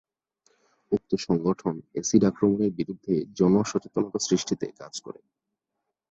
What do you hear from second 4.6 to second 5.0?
কাজ